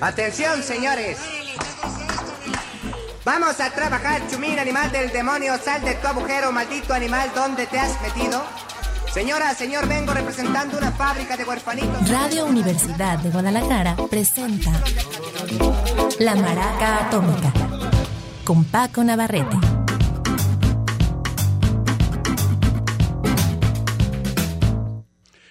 [0.00, 1.18] Atención, señores.
[3.22, 5.58] Vamos a trabajar, chumín, animal del demonio.
[5.62, 8.42] Sal de tu agujero, maldito animal, ¿dónde te has metido?
[9.12, 12.08] Señora, señor, vengo representando una fábrica de huerfanitos.
[12.08, 14.72] Radio Universidad de Guadalajara presenta
[16.18, 17.52] La Maraca Atómica
[18.44, 19.56] con Paco Navarrete.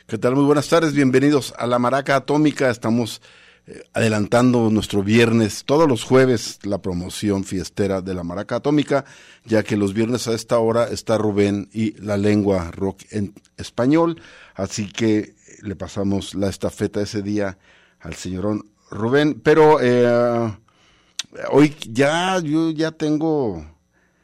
[0.08, 0.34] ¿Qué tal?
[0.36, 2.72] Muy buenas tardes, bienvenidos a La Maraca Atómica.
[2.72, 3.22] Estamos
[3.94, 9.06] adelantando nuestro viernes, todos los jueves, la promoción fiestera de La Maraca Atómica,
[9.46, 14.22] ya que los viernes a esta hora está Rubén y la lengua rock en español.
[14.56, 17.58] Así que le pasamos la estafeta ese día
[18.00, 19.40] al señorón Rubén.
[19.42, 20.52] Pero eh,
[21.52, 23.66] hoy ya, yo ya tengo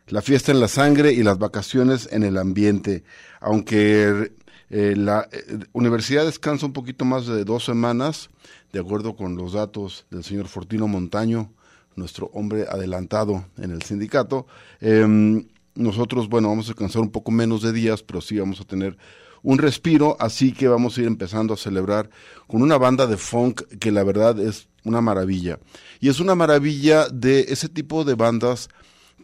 [0.07, 3.03] la fiesta en la sangre y las vacaciones en el ambiente,
[3.39, 4.31] aunque
[4.69, 8.29] eh, la eh, universidad descansa un poquito más de dos semanas,
[8.71, 11.51] de acuerdo con los datos del señor Fortino Montaño,
[11.95, 14.47] nuestro hombre adelantado en el sindicato.
[14.81, 18.65] Em, nosotros, bueno, vamos a descansar un poco menos de días, pero sí vamos a
[18.65, 18.97] tener
[19.43, 22.09] un respiro, así que vamos a ir empezando a celebrar
[22.47, 25.59] con una banda de funk que la verdad es una maravilla.
[25.99, 28.69] Y es una maravilla de ese tipo de bandas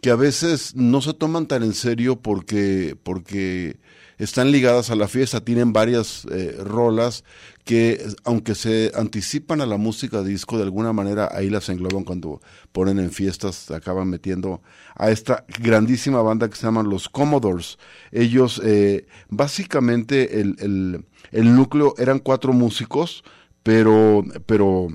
[0.00, 3.78] que a veces no se toman tan en serio porque, porque
[4.22, 7.24] están ligadas a la fiesta, tienen varias eh, rolas
[7.64, 12.40] que aunque se anticipan a la música disco, de alguna manera ahí las engloban cuando
[12.72, 14.62] ponen en fiestas, acaban metiendo
[14.94, 17.78] a esta grandísima banda que se llaman los Commodores.
[18.10, 23.24] Ellos, eh, básicamente el, el, el núcleo eran cuatro músicos,
[23.62, 24.88] pero, pero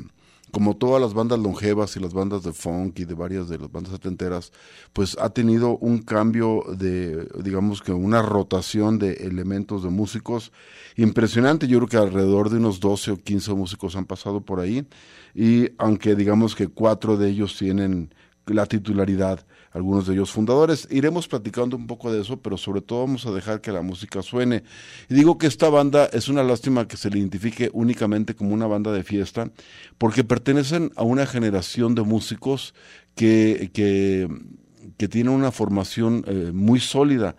[0.51, 3.71] como todas las bandas longevas y las bandas de funk y de varias de las
[3.71, 4.51] bandas setenteras,
[4.93, 10.51] pues ha tenido un cambio de, digamos que una rotación de elementos de músicos
[10.95, 11.67] impresionante.
[11.67, 14.87] Yo creo que alrededor de unos 12 o 15 músicos han pasado por ahí
[15.35, 18.13] y aunque digamos que cuatro de ellos tienen
[18.45, 19.45] la titularidad
[19.77, 20.87] algunos de ellos fundadores.
[20.91, 24.21] Iremos platicando un poco de eso, pero sobre todo vamos a dejar que la música
[24.21, 24.63] suene.
[25.09, 28.67] Y digo que esta banda es una lástima que se le identifique únicamente como una
[28.67, 29.49] banda de fiesta,
[29.97, 32.73] porque pertenecen a una generación de músicos
[33.15, 34.27] que, que,
[34.97, 37.35] que tienen una formación eh, muy sólida.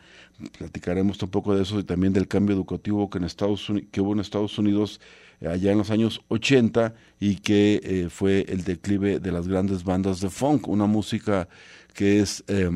[0.57, 4.01] Platicaremos un poco de eso y también del cambio educativo que, en Estados Unidos, que
[4.01, 5.01] hubo en Estados Unidos
[5.41, 9.85] eh, allá en los años 80 y que eh, fue el declive de las grandes
[9.85, 11.49] bandas de funk, una música
[11.99, 12.71] que es, eh,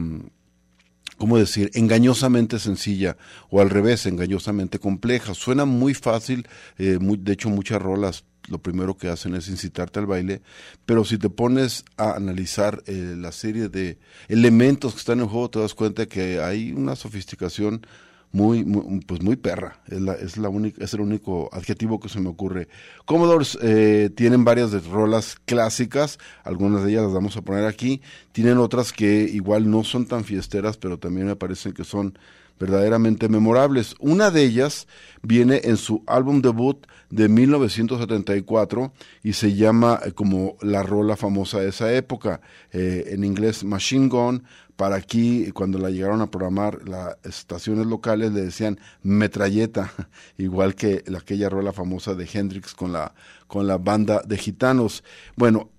[1.16, 3.16] ¿cómo decir?, engañosamente sencilla
[3.50, 5.33] o al revés, engañosamente compleja.
[5.33, 10.06] Suena muy fácil, eh, de hecho muchas rolas lo primero que hacen es incitarte al
[10.06, 10.43] baile,
[10.87, 15.50] pero si te pones a analizar eh, la serie de elementos que están en juego,
[15.50, 17.87] te das cuenta que hay una sofisticación
[18.32, 19.81] muy, muy, pues muy perra.
[19.87, 22.69] Es, la, es, la única, es el único adjetivo que se me ocurre.
[23.04, 28.00] Commodores eh, tienen varias rolas clásicas, algunas de ellas las vamos a poner aquí.
[28.32, 32.19] Tienen otras que igual no son tan fiesteras, pero también me parecen que son
[32.59, 33.95] verdaderamente memorables.
[33.99, 34.87] Una de ellas
[35.23, 38.93] viene en su álbum debut de 1974
[39.23, 42.41] y se llama eh, como la rola famosa de esa época,
[42.73, 44.45] eh, en inglés Machine Gun,
[44.77, 49.93] para aquí, cuando la llegaron a programar las estaciones locales, le decían metralleta,
[50.39, 53.15] igual que la, aquella rola famosa de Hendrix con la,
[53.47, 55.05] con la banda de gitanos.
[55.37, 55.71] Bueno,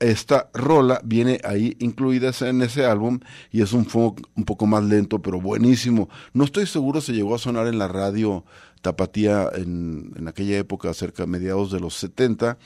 [0.00, 3.20] esta rola viene ahí incluida en ese álbum
[3.52, 6.08] y es un funk un poco más lento, pero buenísimo.
[6.32, 8.44] No estoy seguro si llegó a sonar en la radio
[8.80, 12.56] Tapatía en, en aquella época, cerca de mediados de los 70,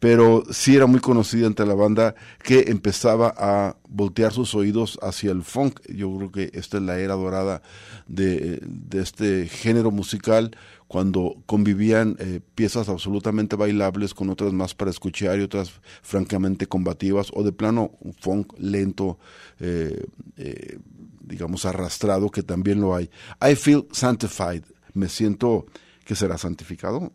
[0.00, 5.30] pero sí era muy conocida entre la banda que empezaba a voltear sus oídos hacia
[5.30, 5.80] el funk.
[5.88, 7.62] Yo creo que esta es la era dorada
[8.06, 10.54] de, de este género musical,
[10.92, 15.72] cuando convivían eh, piezas absolutamente bailables con otras más para escuchar y otras
[16.02, 19.18] francamente combativas, o de plano un funk lento,
[19.58, 20.04] eh,
[20.36, 20.78] eh,
[21.22, 23.08] digamos arrastrado, que también lo hay.
[23.40, 25.64] I Feel Sanctified me siento
[26.04, 27.10] que será santificado.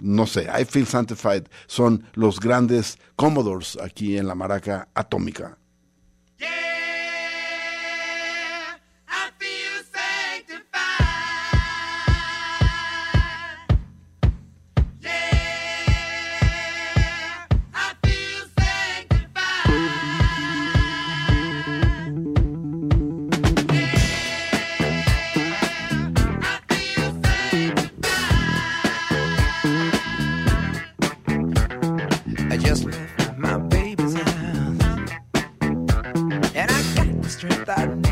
[0.00, 1.46] No sé, I feel sanctified.
[1.66, 5.58] Son los grandes Commodores aquí en la maraca atómica.
[6.38, 6.71] Yeah.
[37.66, 38.11] that.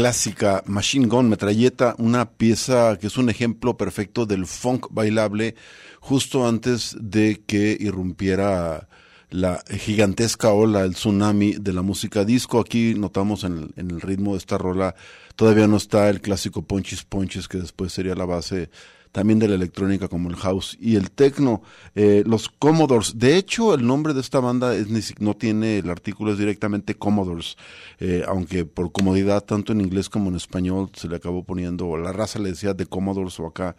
[0.00, 5.56] Clásica Machine Gun Metralleta, una pieza que es un ejemplo perfecto del funk bailable
[6.00, 8.88] justo antes de que irrumpiera
[9.28, 12.60] la gigantesca ola, el tsunami de la música disco.
[12.60, 14.94] Aquí notamos en el, ritmo de esta rola,
[15.36, 18.70] todavía no está el clásico Ponchis Ponchis, que después sería la base
[19.12, 21.62] también de la electrónica como el house y el techno.
[21.94, 24.88] Eh, los Commodores, de hecho el nombre de esta banda es,
[25.20, 27.56] no tiene, el artículo es directamente Commodores,
[27.98, 32.12] eh, aunque por comodidad tanto en inglés como en español se le acabó poniendo, la
[32.12, 33.76] raza le decía de Commodores o acá.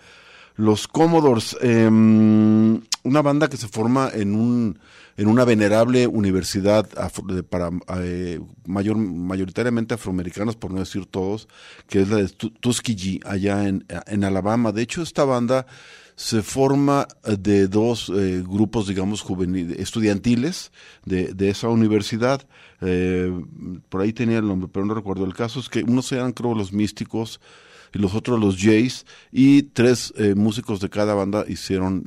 [0.56, 4.80] Los Commodores, em, una banda que se forma en un
[5.18, 6.88] en una venerable universidad
[7.50, 11.48] para eh, mayor, mayoritariamente afroamericanos, por no decir todos,
[11.88, 14.72] que es la de Tuskegee, allá en, en Alabama.
[14.72, 15.66] De hecho, esta banda
[16.16, 20.72] se forma eh, de dos eh, grupos, digamos, juveniles, estudiantiles
[21.06, 22.42] de, de esa universidad.
[23.90, 25.26] por ahí tenía el nombre, pero no recuerdo.
[25.26, 27.40] El caso es que unos eran, creo, los místicos,
[27.94, 32.06] y los otros los Jays, y tres músicos de cada banda hicieron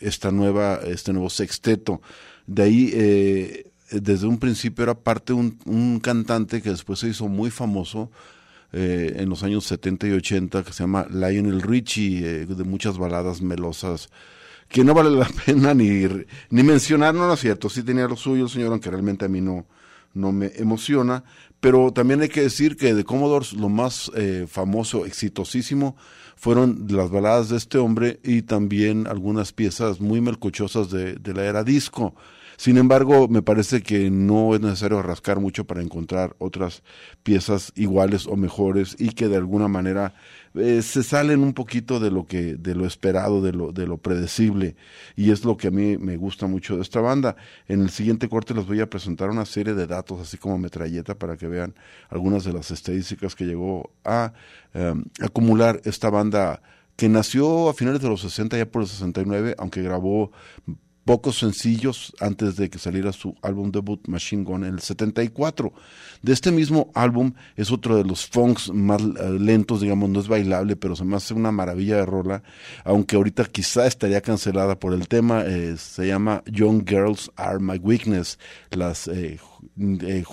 [0.00, 2.00] esta nueva, este nuevo sexteto.
[2.46, 7.28] De ahí, eh, desde un principio era parte un, un cantante que después se hizo
[7.28, 8.10] muy famoso,
[8.72, 12.98] eh, en los años 70 y 80 que se llama Lionel Richie, eh, de muchas
[12.98, 14.10] baladas melosas,
[14.68, 16.06] que no vale la pena ni,
[16.50, 19.28] ni mencionar, no, no es cierto, sí tenía lo suyo el señor, aunque realmente a
[19.28, 19.66] mí no,
[20.12, 21.24] no me emociona,
[21.60, 24.10] pero también hay que decir que de Commodores lo más
[24.48, 25.96] famoso, exitosísimo,
[26.36, 31.64] fueron las baladas de este hombre y también algunas piezas muy melcochosas de la era
[31.64, 32.14] disco.
[32.56, 36.82] Sin embargo, me parece que no es necesario rascar mucho para encontrar otras
[37.22, 40.14] piezas iguales o mejores y que de alguna manera
[40.60, 43.98] eh, se salen un poquito de lo que de lo esperado, de lo de lo
[43.98, 44.76] predecible
[45.16, 47.36] y es lo que a mí me gusta mucho de esta banda.
[47.66, 51.14] En el siguiente corte les voy a presentar una serie de datos así como metralleta
[51.14, 51.74] para que vean
[52.10, 54.32] algunas de las estadísticas que llegó a
[54.74, 56.60] em, acumular esta banda
[56.96, 60.32] que nació a finales de los 60 ya por el 69, aunque grabó
[61.08, 65.72] pocos sencillos antes de que saliera su álbum debut Machine Gun en el 74.
[66.20, 70.28] De este mismo álbum es otro de los funks más eh, lentos, digamos, no es
[70.28, 72.42] bailable, pero se me hace una maravilla de rola,
[72.84, 77.78] aunque ahorita quizá estaría cancelada por el tema, eh, se llama Young Girls Are My
[77.78, 78.38] Weakness,
[78.70, 79.40] las eh,
[79.78, 80.24] eh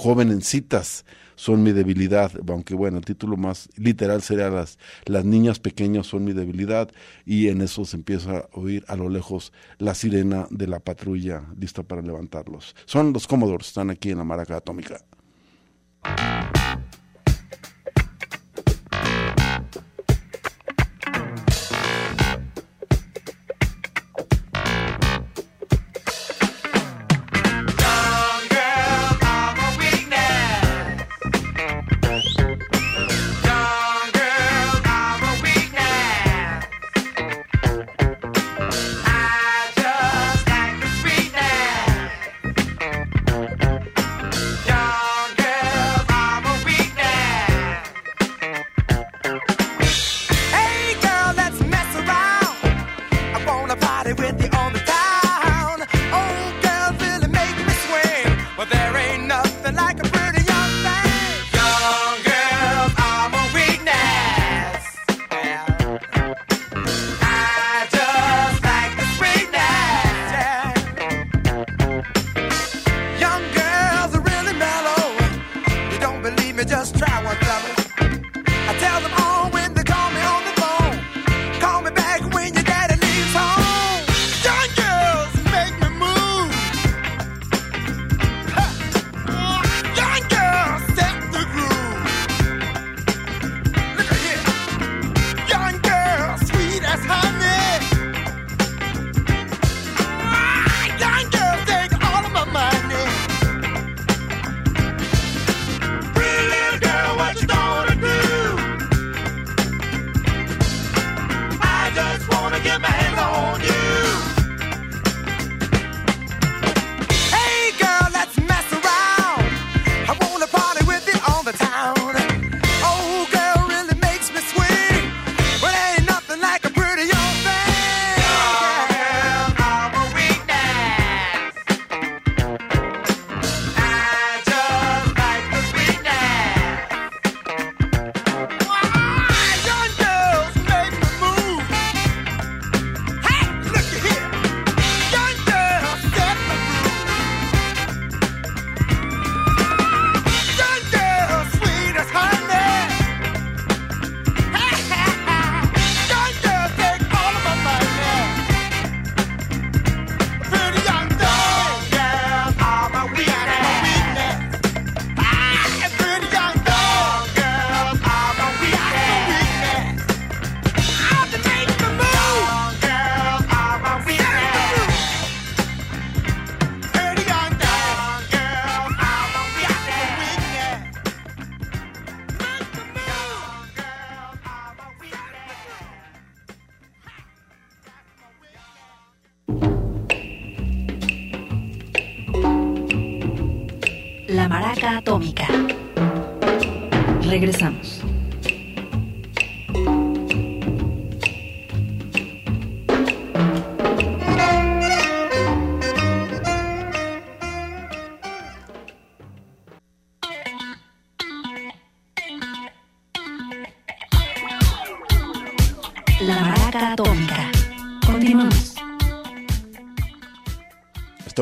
[1.36, 6.24] son mi debilidad, aunque bueno, el título más literal sería las, las niñas pequeñas son
[6.24, 6.89] mi debilidad
[7.25, 11.44] y en eso se empieza a oír a lo lejos la sirena de la patrulla
[11.60, 12.75] lista para levantarlos.
[12.86, 15.01] Son los Commodores, están aquí en la maraca atómica.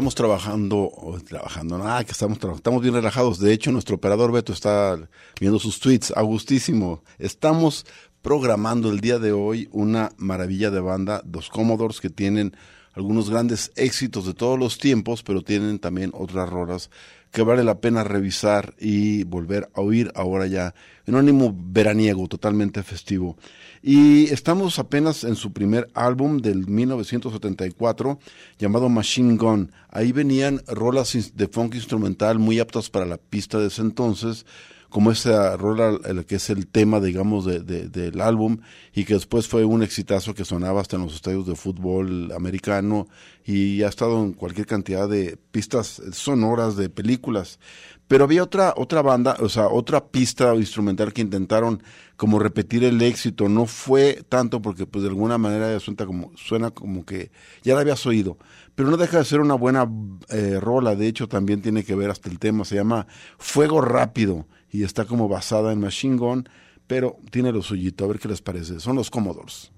[0.04, 0.92] Estamos trabajando,
[1.30, 3.40] trabajando, nada, que estamos estamos bien relajados.
[3.40, 5.00] De hecho, nuestro operador Beto está
[5.40, 7.06] viendo sus tweets, Agustísimo.
[7.20, 7.86] Estamos
[8.22, 12.54] programando el día de hoy una maravilla de banda, dos Commodores que tienen
[12.92, 16.90] algunos grandes éxitos de todos los tiempos, pero tienen también otras rolas
[17.34, 20.75] que vale la pena revisar y volver a oír ahora ya
[21.08, 23.38] en un ánimo veraniego, totalmente festivo.
[23.82, 28.19] Y estamos apenas en su primer álbum del 1974
[28.60, 29.72] llamado Machine Gun.
[29.89, 34.46] Ahí venían rolas de funk instrumental muy aptas para la pista de ese entonces,
[34.93, 38.60] como esa rola el que es el tema, digamos, de, del álbum
[38.93, 43.08] y que después fue un exitazo que sonaba hasta en los estadios de fútbol americano
[43.43, 47.58] y ha estado en cualquier cantidad de pistas sonoras de películas.
[48.08, 51.82] Pero había otra, otra banda, o sea, otra pista instrumental que intentaron
[52.15, 53.49] como repetir el éxito.
[53.49, 57.32] No fue tanto porque pues de alguna manera suena como, suena como que
[57.63, 58.38] ya la habías oído.
[58.75, 59.89] Pero no deja de ser una buena
[60.29, 60.95] eh, rola.
[60.95, 62.63] De hecho, también tiene que ver hasta el tema.
[62.63, 63.08] Se llama
[63.39, 66.50] Fuego Rápido y está como basada en Machine Gun,
[66.88, 68.04] pero tiene lo suyito.
[68.04, 68.80] A ver qué les parece.
[68.80, 69.72] Son los Commodores.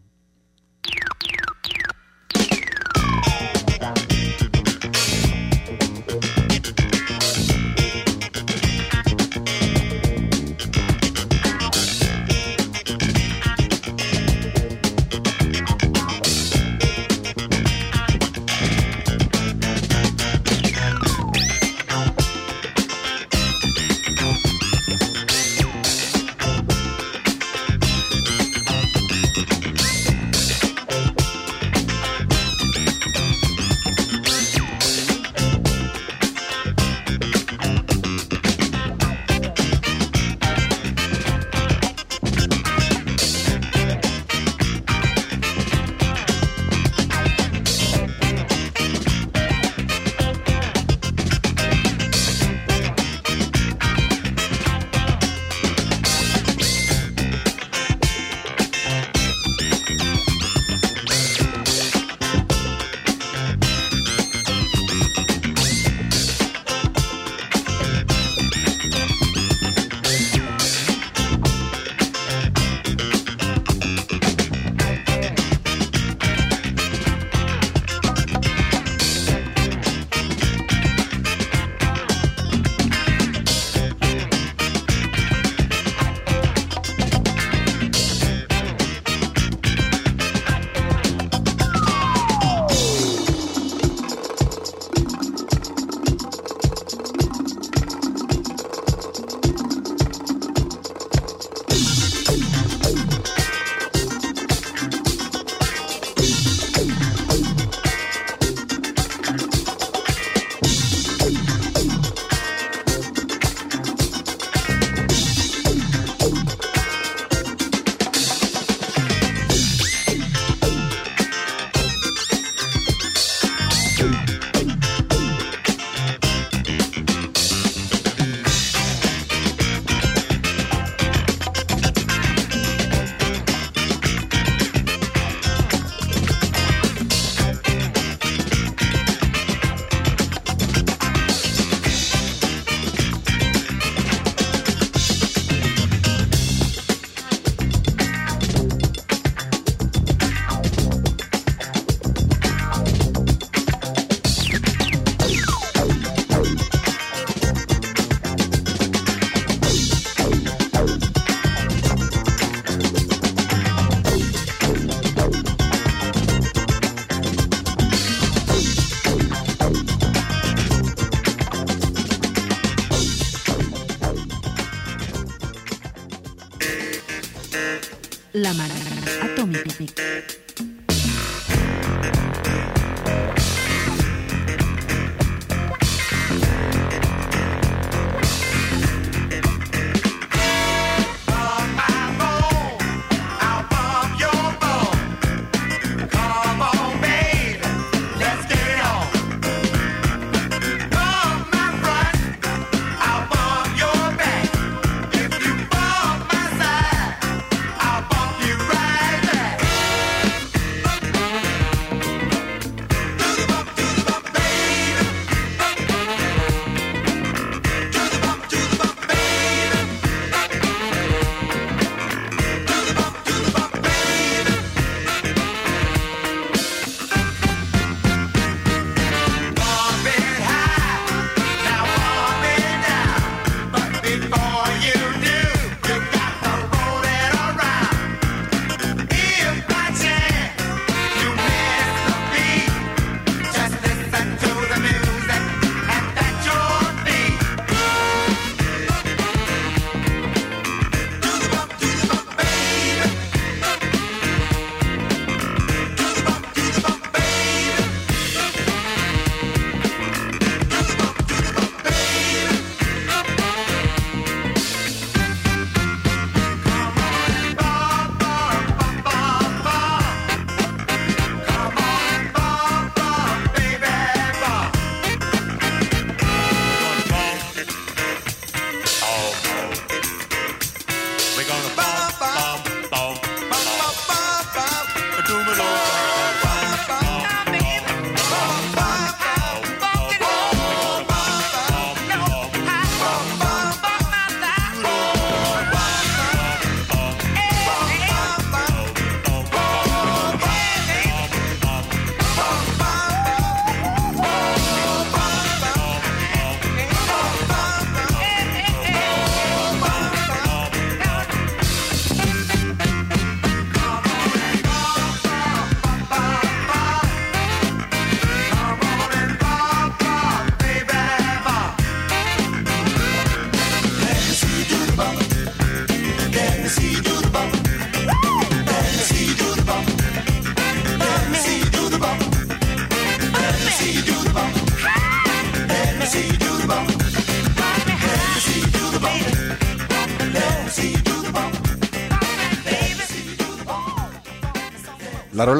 [179.79, 180.34] Maraca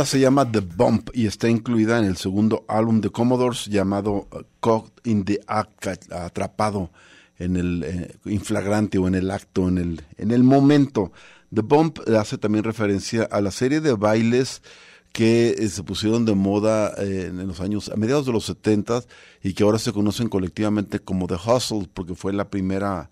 [0.05, 4.43] Se llama The Bump y está incluida en el segundo álbum de Commodores llamado uh,
[4.61, 6.91] Caught in the Act, atrapado
[7.39, 11.11] en el eh, o en el acto, en el, en el momento.
[11.53, 14.61] The Bump hace también referencia a la serie de bailes
[15.11, 19.01] que eh, se pusieron de moda eh, en los años, a mediados de los 70
[19.41, 23.09] y que ahora se conocen colectivamente como The Hustle, porque fue la primera,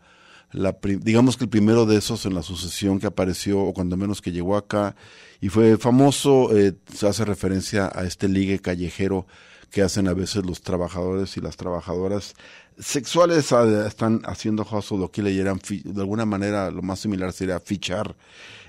[0.54, 4.22] la digamos que el primero de esos en la sucesión que apareció, o cuando menos
[4.22, 4.96] que llegó acá,
[5.42, 9.28] y fue famoso, eh, se hace referencia a este ligue callejero
[9.72, 12.36] que hacen a veces los trabajadores y las trabajadoras
[12.78, 17.34] sexuales ah, están haciendo hustle lo que le dieran de alguna manera lo más similar
[17.34, 18.16] sería fichar.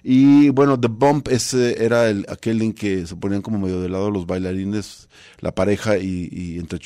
[0.03, 3.89] Y bueno The Bump ese era el, aquel en que se ponían como medio de
[3.89, 5.09] lado los bailarines
[5.41, 6.79] la pareja y, y entre,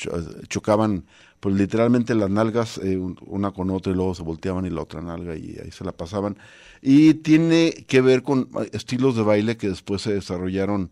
[0.47, 1.05] chocaban
[1.39, 5.01] pues literalmente las nalgas eh, una con otra y luego se volteaban y la otra
[5.01, 6.37] nalga y ahí se la pasaban
[6.81, 10.89] y tiene que ver con estilos de baile que después se desarrollaron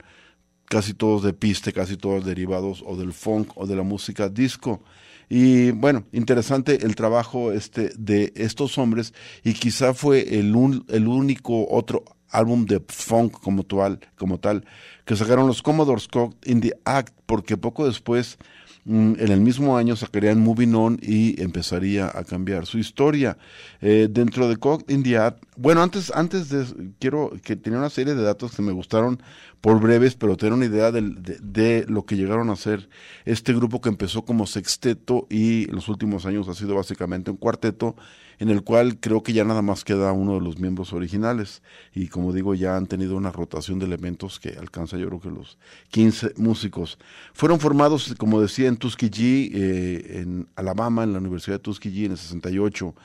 [0.66, 4.82] casi todos de piste, casi todos derivados o del funk o de la música disco.
[5.30, 10.54] Y bueno, interesante el trabajo este de estos hombres y quizá fue el,
[10.88, 14.66] el único otro álbum de funk como tal, como tal
[15.06, 16.08] que sacaron los Commodores
[16.46, 18.38] in the Act porque poco después
[18.88, 23.38] en el mismo año sacarían Moving On y empezaría a cambiar su historia.
[23.82, 26.66] Eh, dentro de Cock India, bueno, antes, antes de,
[26.98, 29.22] quiero que tenía una serie de datos que me gustaron
[29.60, 31.02] por breves, pero tener una idea de,
[31.42, 32.88] de, lo que llegaron a ser
[33.26, 37.38] este grupo que empezó como sexteto y en los últimos años ha sido básicamente un
[37.38, 37.96] cuarteto
[38.40, 41.62] en el cual creo que ya nada más queda uno de los miembros originales
[41.94, 45.30] y como digo ya han tenido una rotación de elementos que alcanza yo creo que
[45.30, 45.58] los
[45.90, 46.98] 15 músicos.
[47.34, 52.12] Fueron formados, como decía, en Tuskegee, eh, en Alabama, en la Universidad de Tuskegee en
[52.12, 52.96] el 68.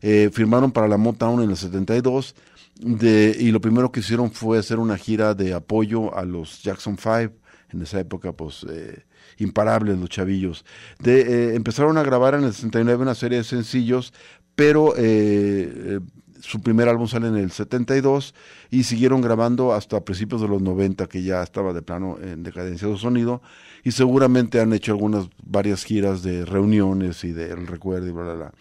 [0.00, 2.34] Eh, firmaron para la Motown en el 72
[2.78, 6.96] de, y lo primero que hicieron fue hacer una gira de apoyo a los Jackson
[6.96, 7.32] Five
[7.70, 9.04] en esa época pues eh,
[9.38, 10.64] imparables los chavillos.
[11.04, 14.12] Eh, empezaron a grabar en el 69 una serie de sencillos
[14.58, 16.00] pero eh, eh,
[16.40, 18.34] su primer álbum sale en el 72
[18.72, 22.88] y siguieron grabando hasta principios de los 90 que ya estaba de plano en decadencia
[22.88, 23.40] de sonido
[23.84, 28.34] y seguramente han hecho algunas varias giras de reuniones y de recuerdo y bla bla
[28.34, 28.52] bla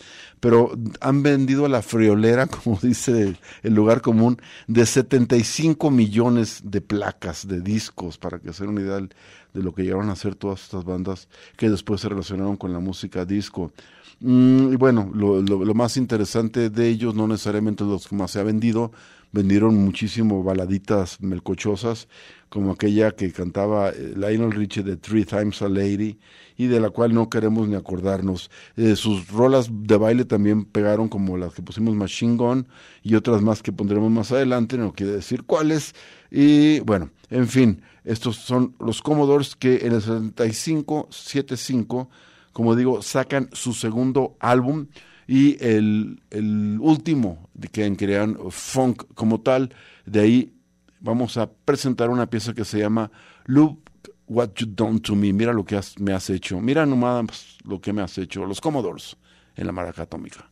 [0.47, 7.49] pero han vendido la friolera como dice el lugar común de 75 millones de placas
[7.49, 9.09] de discos para que se una idea de
[9.61, 13.25] lo que llegaron a hacer todas estas bandas que después se relacionaron con la música
[13.25, 13.73] disco.
[14.21, 18.39] Mm, y bueno, lo, lo, más interesante de ellos, no necesariamente los que más se
[18.39, 18.93] ha vendido,
[19.31, 22.07] vendieron muchísimo baladitas melcochosas,
[22.49, 26.17] como aquella que cantaba eh, Lionel Richie de Three Times a Lady,
[26.55, 28.49] y de la cual no queremos ni acordarnos.
[28.75, 32.67] Eh, sus rolas de baile también pegaron como las que pusimos Machine Gun
[33.03, 35.93] y otras más que pondremos más adelante, no quiere decir cuáles.
[36.31, 42.09] Y bueno, en fin, estos son los Commodores que en el 75, 75
[42.57, 44.87] como digo, sacan su segundo álbum
[45.27, 49.73] y el, el último que crean funk como tal.
[50.05, 50.53] De ahí
[51.01, 53.11] vamos a presentar una pieza que se llama
[53.45, 53.81] Look
[54.27, 55.33] What You Done to Me.
[55.33, 56.59] Mira lo que me has hecho.
[56.61, 58.45] Mira nomás lo que me has hecho.
[58.45, 59.17] Los Commodores
[59.55, 60.49] en la maraca atómica.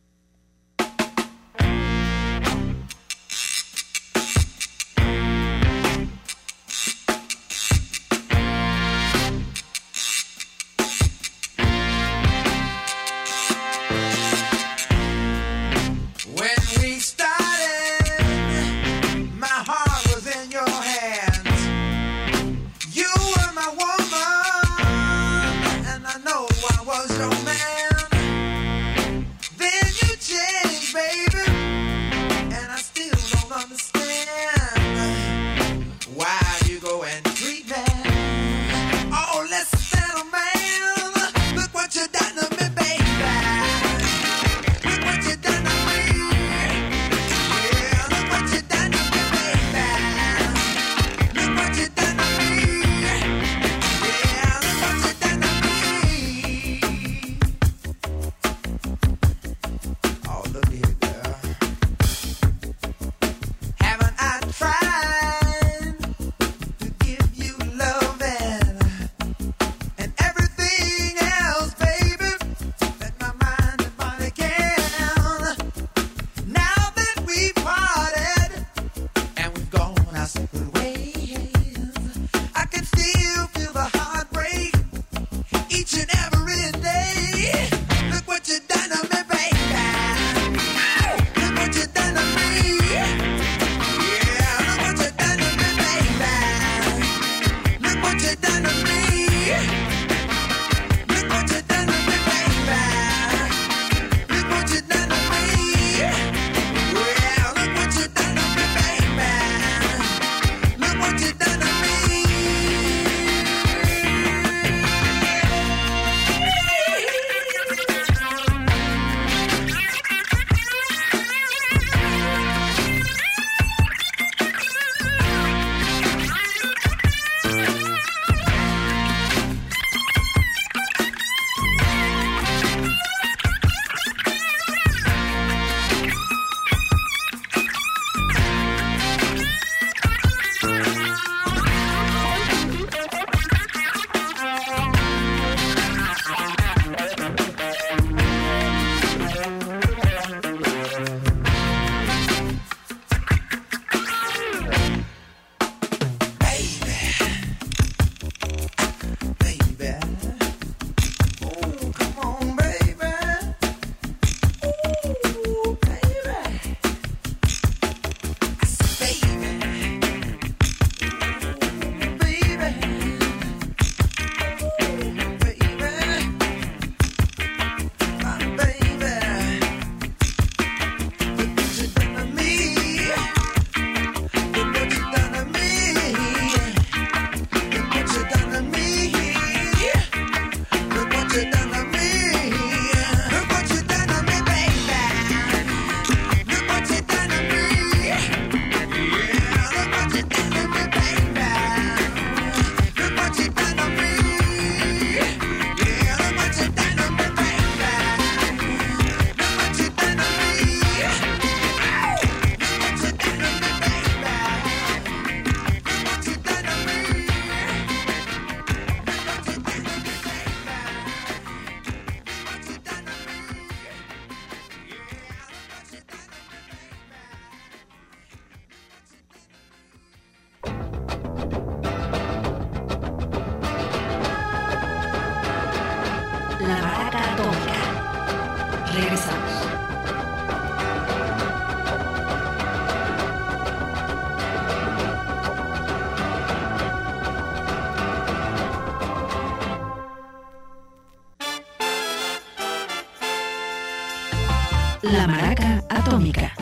[255.12, 256.52] La Maraca Atómica.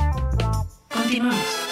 [0.89, 1.64] Continuamos.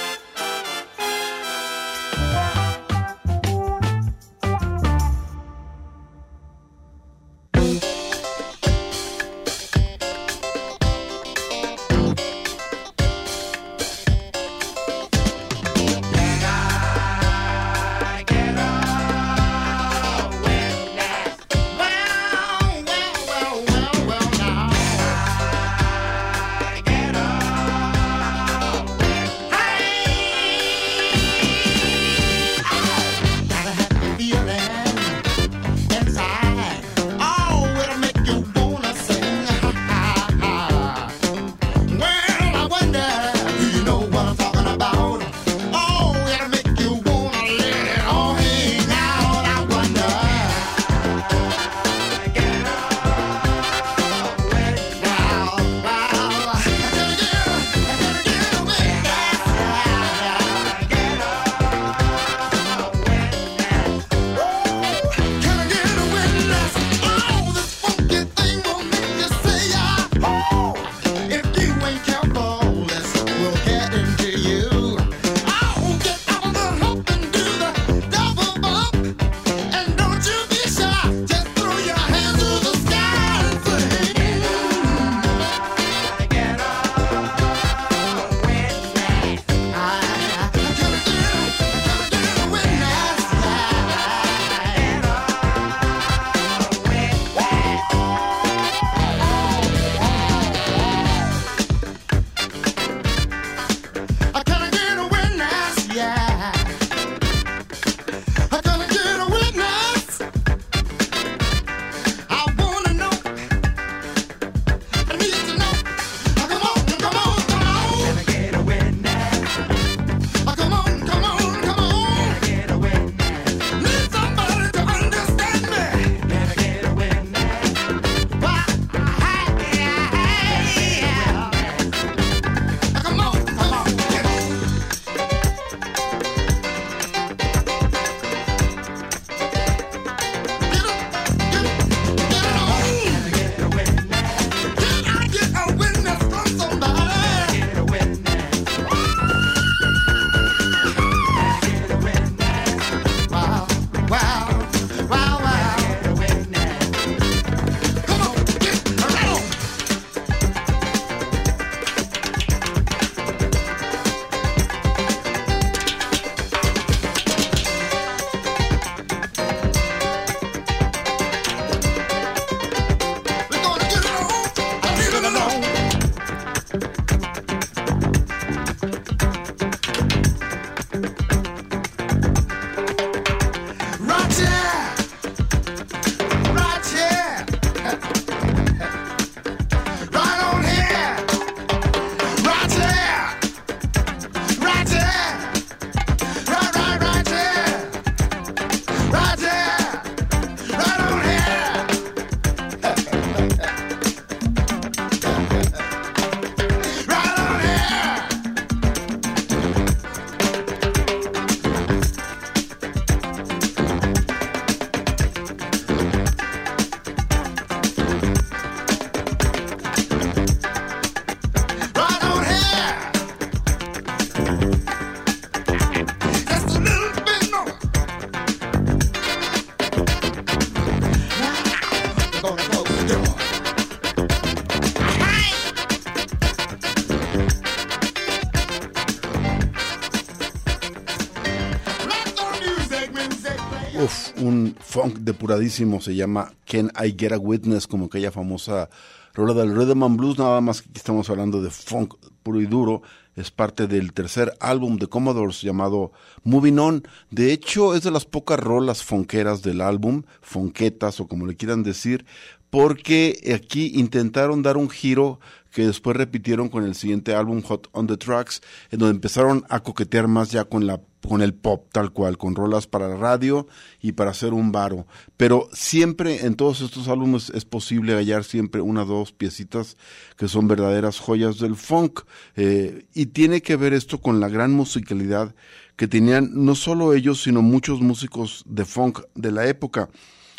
[245.33, 248.91] Depuradísimo, se llama Can I Get a Witness, como aquella famosa
[249.35, 253.03] rola del and Blues, nada más que estamos hablando de funk puro y duro,
[253.35, 256.13] es parte del tercer álbum de Commodores llamado
[256.45, 257.03] Moving On.
[257.31, 261.83] De hecho, es de las pocas rolas fonqueras del álbum, fonquetas o como le quieran
[261.83, 262.27] decir,
[262.69, 265.41] porque aquí intentaron dar un giro
[265.73, 268.61] que después repitieron con el siguiente álbum Hot on the Tracks,
[268.91, 272.55] en donde empezaron a coquetear más ya con la con el pop tal cual, con
[272.55, 273.67] rolas para la radio
[274.01, 275.07] y para hacer un varo.
[275.37, 279.97] Pero siempre en todos estos álbumes es posible hallar siempre una o dos piecitas
[280.37, 282.23] que son verdaderas joyas del funk.
[282.57, 285.55] Eh, y tiene que ver esto con la gran musicalidad
[285.97, 290.09] que tenían no solo ellos, sino muchos músicos de funk de la época.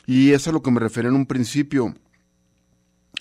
[0.06, 1.94] Y es a lo que me refería en un principio.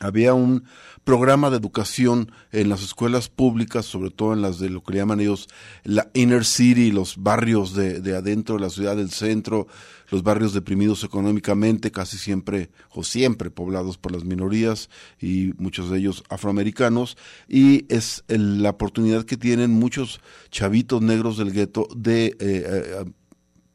[0.00, 0.64] Había un
[1.04, 5.20] programa de educación en las escuelas públicas, sobre todo en las de lo que llaman
[5.20, 5.48] ellos
[5.84, 9.66] la inner city, los barrios de, de adentro de la ciudad del centro,
[10.10, 14.90] los barrios deprimidos económicamente, casi siempre o siempre poblados por las minorías
[15.20, 17.16] y muchos de ellos afroamericanos,
[17.48, 20.20] y es la oportunidad que tienen muchos
[20.50, 23.04] chavitos negros del gueto de eh, eh,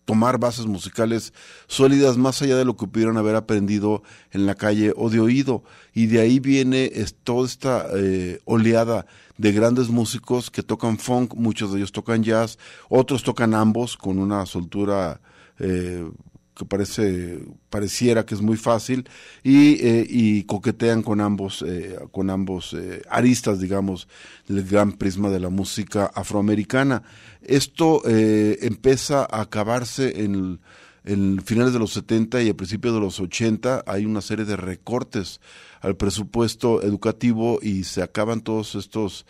[0.07, 1.33] tomar bases musicales
[1.67, 5.63] sólidas más allá de lo que pudieran haber aprendido en la calle o de oído.
[5.93, 6.89] Y de ahí viene
[7.25, 9.05] toda esta eh, oleada
[9.37, 14.17] de grandes músicos que tocan funk, muchos de ellos tocan jazz, otros tocan ambos con
[14.17, 15.19] una soltura
[15.59, 16.09] eh,
[16.57, 17.39] que parece
[17.69, 19.07] pareciera que es muy fácil
[19.43, 24.07] y, eh, coquetean con ambos eh, con ambos eh, aristas digamos
[24.47, 27.03] del gran prisma de la música afroamericana.
[27.41, 30.59] Esto empieza a acabarse en,
[31.05, 34.57] en finales de los 70 y a principios de los 80 hay una serie de
[34.57, 35.39] recortes
[35.81, 39.25] al presupuesto educativo y se acaban todos estos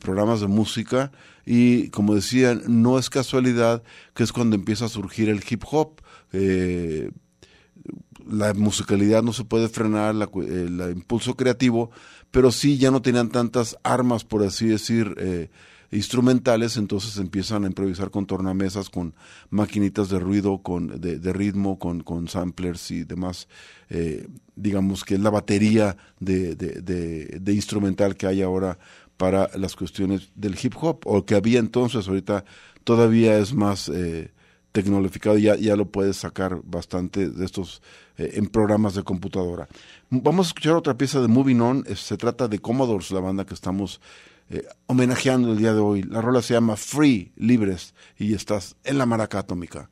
[0.00, 1.12] programas de música.
[1.46, 3.82] Y como decían no es casualidad
[4.14, 6.00] que es cuando empieza a surgir el hip hop
[6.34, 7.10] eh,
[8.28, 11.90] la musicalidad no se puede frenar, el impulso creativo,
[12.30, 15.50] pero sí ya no tenían tantas armas, por así decir, eh,
[15.92, 19.14] instrumentales, entonces empiezan a improvisar con tornamesas, con
[19.50, 23.46] maquinitas de ruido, con de, ritmo, con, con, samplers y demás,
[23.90, 24.26] eh,
[24.56, 28.78] digamos que es la batería de, de, instrumental que hay ahora
[29.16, 32.44] para las cuestiones del hip hop, o que había entonces, ahorita
[32.82, 33.88] todavía es más...
[33.88, 34.33] Eh,
[34.74, 37.80] tecnologicado, ya, ya lo puedes sacar bastante de estos
[38.18, 39.68] eh, en programas de computadora.
[40.10, 43.54] Vamos a escuchar otra pieza de Moving On, se trata de Commodores, la banda que
[43.54, 44.00] estamos
[44.50, 46.02] eh, homenajeando el día de hoy.
[46.02, 49.90] La rola se llama Free, Libres, y estás en la maraca atómica.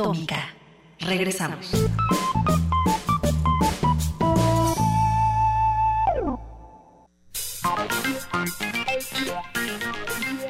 [0.00, 0.48] Atómica.
[1.00, 1.72] Regresamos.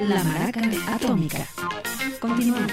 [0.03, 0.61] La Maraca
[0.95, 1.49] Atómica.
[2.21, 2.73] Continuamos.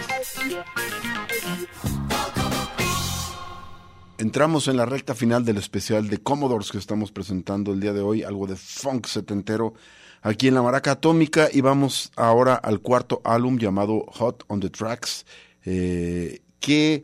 [4.19, 8.01] Entramos en la recta final del especial de Commodores que estamos presentando el día de
[8.01, 9.73] hoy, algo de funk setentero
[10.21, 14.69] aquí en la Maraca Atómica y vamos ahora al cuarto álbum llamado Hot on the
[14.69, 15.25] Tracks,
[15.65, 17.03] eh, que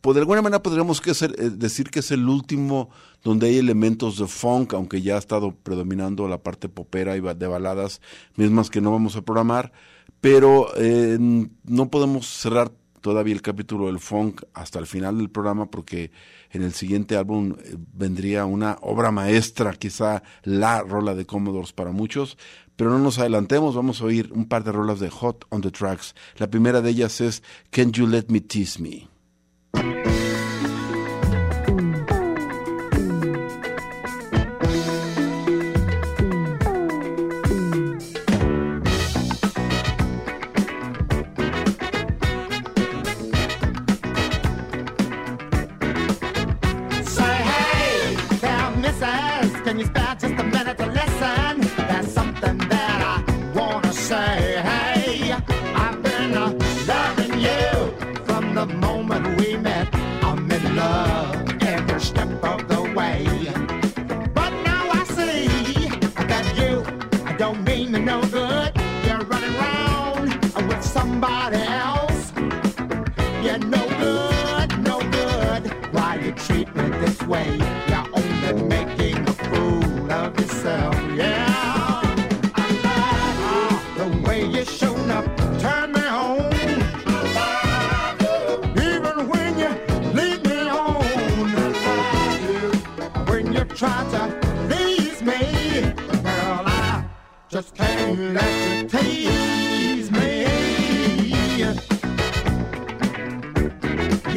[0.00, 2.90] por de alguna manera podríamos que eh, decir que es el último
[3.22, 7.46] donde hay elementos de funk, aunque ya ha estado predominando la parte popera y de
[7.46, 8.00] baladas
[8.36, 9.72] mismas que no vamos a programar,
[10.20, 12.70] pero eh, no podemos cerrar
[13.00, 16.10] todavía el capítulo del funk hasta el final del programa porque
[16.50, 21.92] en el siguiente álbum eh, vendría una obra maestra, quizá la rola de Commodores para
[21.92, 22.38] muchos,
[22.78, 25.72] pero no nos adelantemos, vamos a oír un par de rolas de Hot on the
[25.72, 26.14] Tracks.
[26.36, 29.08] La primera de ellas es Can You Let Me Tease Me.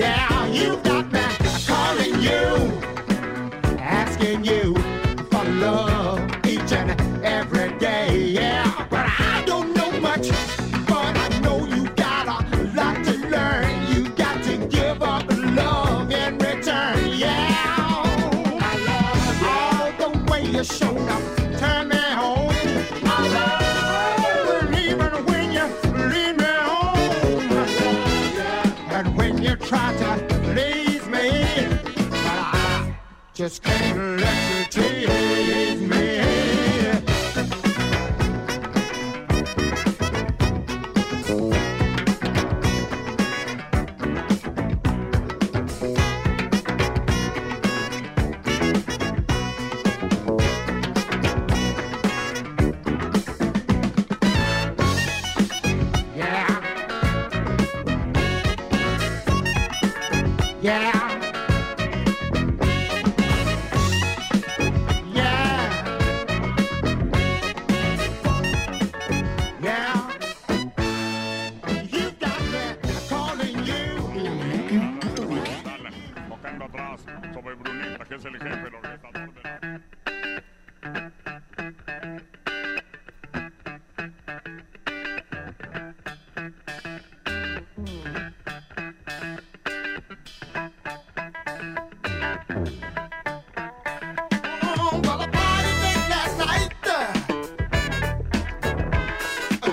[0.02, 1.21] Yeah, you got me.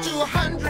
[0.03, 0.68] two hundred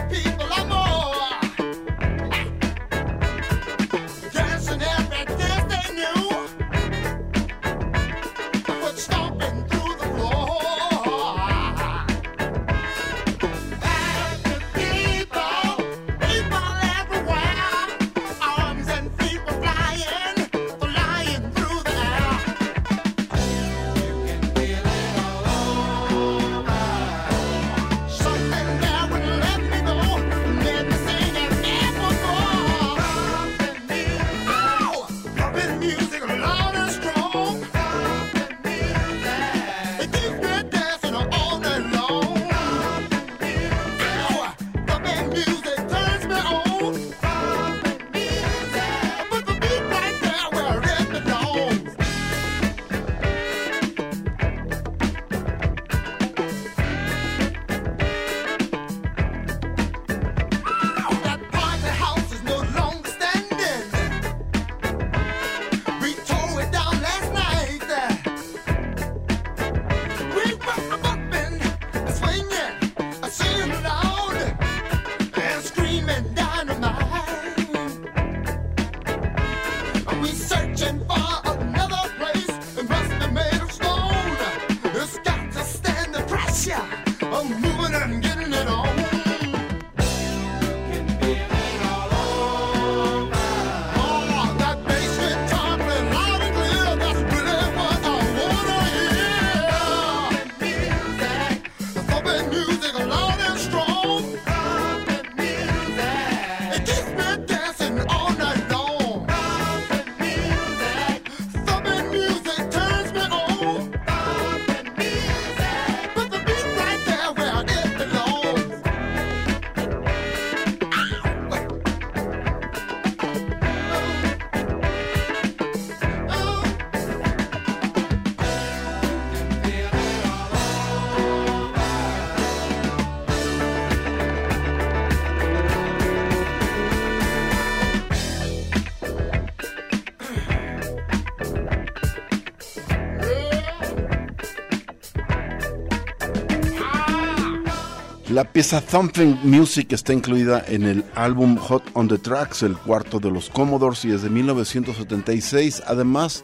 [148.59, 153.31] pieza Thumping Music está incluida en el álbum Hot on the Tracks, el cuarto de
[153.31, 155.81] los Commodores, y es de 1976.
[155.87, 156.43] Además,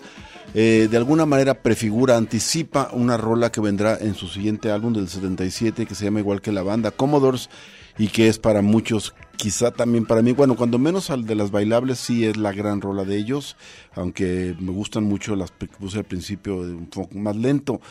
[0.53, 5.09] eh, de alguna manera prefigura, anticipa una rola que vendrá en su siguiente álbum del
[5.09, 7.49] 77, que se llama igual que la banda Commodores,
[7.97, 11.51] y que es para muchos, quizá también para mí, bueno, cuando menos al de las
[11.51, 13.57] bailables sí es la gran rola de ellos,
[13.93, 17.82] aunque me gustan mucho las que puse al principio un poco más lento.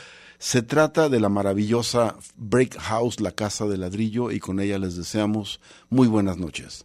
[0.44, 4.94] Se trata de la maravillosa Break House, la casa de ladrillo, y con ella les
[4.94, 6.84] deseamos muy buenas noches.